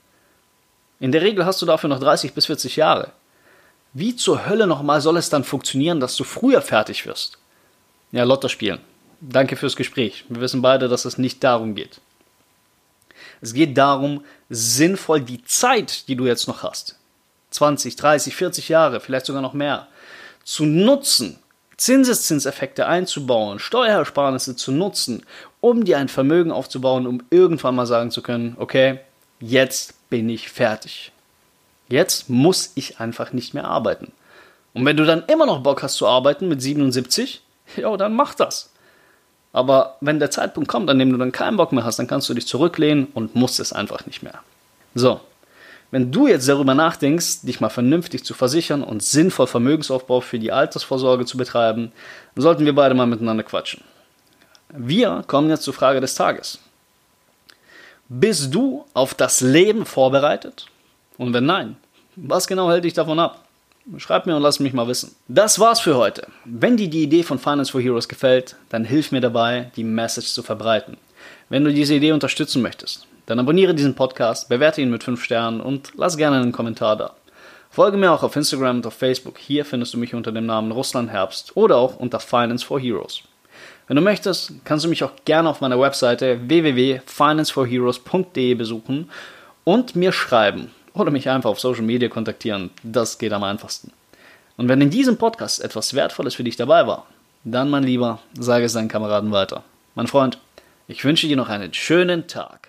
in 1.01 1.13
der 1.13 1.23
Regel 1.23 1.45
hast 1.45 1.61
du 1.61 1.67
dafür 1.67 1.89
noch 1.89 1.99
30 1.99 2.35
bis 2.35 2.47
40 2.47 2.77
Jahre, 2.77 3.13
wie 3.93 4.15
zur 4.15 4.47
Hölle 4.47 4.67
nochmal 4.67 5.01
soll 5.01 5.17
es 5.17 5.31
dann 5.31 5.43
funktionieren, 5.43 5.99
dass 5.99 6.17
du 6.17 6.23
früher 6.23 6.63
fertig 6.63 7.07
wirst? 7.07 7.39
Ja, 8.13 8.25
Lotto 8.25 8.49
spielen. 8.49 8.81
Danke 9.21 9.57
fürs 9.57 9.77
Gespräch. 9.77 10.25
Wir 10.29 10.41
wissen 10.41 10.63
beide, 10.63 10.89
dass 10.89 11.05
es 11.05 11.19
nicht 11.19 11.43
darum 11.43 11.75
geht. 11.75 12.01
Es 13.41 13.53
geht 13.55 13.77
darum, 13.77 14.25
sinnvoll 14.49 15.21
die 15.21 15.43
Zeit, 15.45 16.09
die 16.09 16.17
du 16.17 16.27
jetzt 16.27 16.47
noch 16.47 16.63
hast, 16.63 16.97
20, 17.51 17.97
30, 17.97 18.37
40 18.37 18.69
Jahre, 18.69 19.01
vielleicht 19.01 19.27
sogar 19.27 19.43
noch 19.43 19.55
mehr, 19.55 19.89
zu 20.45 20.65
nutzen, 20.65 21.39
Zinseszinseffekte 21.77 22.87
einzubauen, 22.87 23.59
Steuersparnisse 23.59 24.57
zu 24.57 24.71
nutzen, 24.73 25.25
um 25.61 25.85
dir 25.85 25.99
ein 25.99 26.09
Vermögen 26.09 26.53
aufzubauen, 26.53 27.07
um 27.07 27.23
irgendwann 27.31 27.75
mal 27.75 27.87
sagen 27.87 28.11
zu 28.11 28.23
können, 28.23 28.55
okay, 28.59 29.01
jetzt 29.41 29.95
bin 30.11 30.29
ich 30.29 30.51
fertig. 30.51 31.13
Jetzt 31.89 32.29
muss 32.29 32.73
ich 32.75 33.01
einfach 33.01 33.33
nicht 33.33 33.55
mehr 33.55 33.65
arbeiten. 33.65 34.13
Und 34.75 34.85
wenn 34.85 34.97
du 34.97 35.05
dann 35.05 35.25
immer 35.27 35.47
noch 35.47 35.63
Bock 35.63 35.83
hast 35.83 35.97
zu 35.97 36.07
arbeiten 36.07 36.49
mit 36.49 36.61
77, 36.63 37.43
ja, 37.77 37.97
dann 37.97 38.15
mach 38.15 38.35
das. 38.35 38.71
Aber 39.53 39.97
wenn 40.01 40.21
der 40.21 40.31
Zeitpunkt 40.31 40.69
kommt, 40.69 40.91
an 40.91 40.99
dem 40.99 41.11
du 41.11 41.19
dann 41.19 41.33
keinen 41.33 41.57
Bock 41.57 41.73
mehr 41.73 41.85
hast, 41.85 41.99
dann 41.99 42.07
kannst 42.07 42.29
du 42.29 42.35
dich 42.35 42.47
zurücklehnen 42.47 43.09
und 43.15 43.35
musst 43.35 43.59
es 43.59 43.73
einfach 43.73 44.07
nicht 44.07 44.23
mehr. 44.23 44.41
So, 44.95 45.21
wenn 45.91 46.13
du 46.13 46.29
jetzt 46.29 46.49
darüber 46.49 46.75
nachdenkst, 46.75 47.43
dich 47.43 47.61
mal 47.61 47.69
vernünftig 47.69 48.25
zu 48.25 48.33
versichern 48.33 48.85
und 48.85 49.03
sinnvoll 49.03 49.49
Vermögensaufbau 49.49 50.21
für 50.21 50.39
die 50.39 50.53
Altersvorsorge 50.53 51.25
zu 51.25 51.37
betreiben, 51.37 51.91
sollten 52.37 52.65
wir 52.65 52.75
beide 52.75 52.95
mal 52.95 53.07
miteinander 53.07 53.43
quatschen. 53.43 53.83
Wir 54.69 55.25
kommen 55.27 55.51
jetzt 55.51 55.65
zur 55.65 55.75
Frage 55.75 56.01
des 56.01 56.15
Tages. 56.15 56.61
Bist 58.13 58.53
du 58.53 58.87
auf 58.93 59.15
das 59.15 59.41
Leben 59.41 59.87
vorbereitet? 59.87 60.67
Und 61.17 61.33
wenn 61.33 61.47
nein, 61.47 61.77
was 62.17 62.49
genau 62.49 62.69
hält 62.69 62.83
dich 62.83 62.93
davon 62.93 63.21
ab? 63.21 63.45
Schreib 63.99 64.27
mir 64.27 64.35
und 64.35 64.43
lass 64.43 64.59
mich 64.59 64.73
mal 64.73 64.89
wissen. 64.89 65.15
Das 65.29 65.61
war's 65.61 65.79
für 65.79 65.97
heute. 65.97 66.27
Wenn 66.45 66.77
dir 66.77 66.91
die 66.91 67.05
Idee 67.05 67.23
von 67.23 67.39
Finance 67.39 67.71
for 67.71 67.81
Heroes 67.81 68.09
gefällt, 68.09 68.57
dann 68.69 68.85
hilf 68.85 69.13
mir 69.13 69.21
dabei, 69.21 69.71
die 69.77 69.85
Message 69.85 70.33
zu 70.33 70.43
verbreiten. 70.43 70.97
Wenn 71.51 71.63
du 71.63 71.73
diese 71.73 71.95
Idee 71.95 72.11
unterstützen 72.11 72.63
möchtest, 72.63 73.07
dann 73.27 73.39
abonniere 73.39 73.77
diesen 73.77 73.95
Podcast, 73.95 74.49
bewerte 74.49 74.81
ihn 74.81 74.91
mit 74.91 75.05
5 75.05 75.23
Sternen 75.23 75.61
und 75.61 75.93
lass 75.97 76.17
gerne 76.17 76.41
einen 76.41 76.51
Kommentar 76.51 76.97
da. 76.97 77.15
Folge 77.71 77.97
mir 77.97 78.11
auch 78.11 78.25
auf 78.25 78.35
Instagram 78.35 78.79
und 78.79 78.87
auf 78.89 78.95
Facebook. 78.95 79.39
Hier 79.39 79.65
findest 79.65 79.95
du 79.95 79.99
mich 79.99 80.17
unter 80.17 80.33
dem 80.33 80.47
Namen 80.47 80.73
Russland 80.73 81.11
Herbst 81.11 81.57
oder 81.57 81.77
auch 81.77 81.95
unter 81.95 82.19
Finance 82.19 82.67
for 82.67 82.81
Heroes. 82.81 83.23
Wenn 83.91 83.97
du 83.97 84.03
möchtest, 84.03 84.53
kannst 84.65 84.85
du 84.85 84.89
mich 84.89 85.03
auch 85.03 85.11
gerne 85.25 85.49
auf 85.49 85.61
meiner 85.61 85.81
Webseite 85.81 86.49
www.financeforheroes.de 86.49 88.55
besuchen 88.55 89.11
und 89.65 89.97
mir 89.97 90.13
schreiben 90.13 90.71
oder 90.95 91.11
mich 91.11 91.29
einfach 91.29 91.51
auf 91.51 91.59
Social 91.59 91.83
Media 91.83 92.09
kontaktieren. 92.09 92.71
Das 92.85 93.19
geht 93.19 93.33
am 93.33 93.43
einfachsten. 93.43 93.91
Und 94.57 94.69
wenn 94.69 94.81
in 94.81 94.91
diesem 94.91 95.17
Podcast 95.17 95.61
etwas 95.61 95.93
Wertvolles 95.93 96.37
für 96.37 96.45
dich 96.45 96.55
dabei 96.55 96.87
war, 96.87 97.09
dann, 97.43 97.69
mein 97.69 97.83
Lieber, 97.83 98.21
sage 98.39 98.67
es 98.67 98.75
deinen 98.75 98.87
Kameraden 98.87 99.33
weiter. 99.33 99.65
Mein 99.97 100.07
Freund, 100.07 100.39
ich 100.87 101.05
wünsche 101.05 101.27
dir 101.27 101.37
noch 101.37 101.49
einen 101.49 101.75
schönen 101.75 102.29
Tag. 102.29 102.69